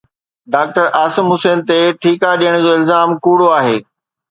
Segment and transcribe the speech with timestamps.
[0.53, 3.77] doctor Asim Hussain تي ٺيڪا ڏيڻ جو الزام ڪوڙو آهي